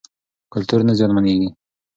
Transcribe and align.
کلتور 0.53 0.79
نه 0.87 0.93
زیانمنېږي. 0.97 1.49